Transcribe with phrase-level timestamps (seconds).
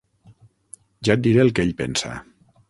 [1.09, 2.17] Ja et diré el que ell pensa.